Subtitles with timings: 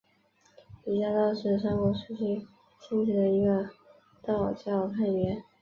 [0.83, 2.47] 李家道是三国时期
[2.79, 3.69] 兴起的一个
[4.23, 5.43] 道教派别。